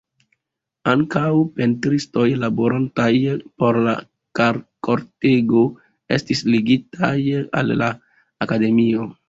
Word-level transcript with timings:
Ankaŭ 0.93 1.25
pentristoj 1.57 2.23
laborantaj 2.45 3.11
por 3.63 3.79
la 3.89 3.95
kortego 4.89 5.63
estis 6.21 6.45
ligitaj 6.57 7.15
al 7.63 7.73
la 7.85 7.95
akademio. 8.49 9.11